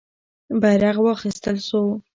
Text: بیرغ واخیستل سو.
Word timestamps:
بیرغ 0.61 0.97
واخیستل 1.01 1.57
سو. 1.67 1.81